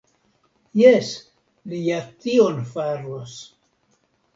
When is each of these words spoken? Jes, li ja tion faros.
Jes, 0.83 1.11
li 1.75 1.85
ja 1.91 2.01
tion 2.25 2.61
faros. 2.77 3.41